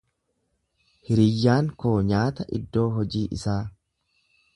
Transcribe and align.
Hiriyyaan 1.09 1.69
koo 1.83 1.93
nyaata 2.07 2.47
iddoo 2.61 2.87
hojii 2.95 3.23
isaa. 3.39 3.59